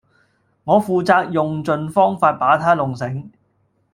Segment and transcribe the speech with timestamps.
[0.63, 3.31] 我負責用盡方法把她弄醒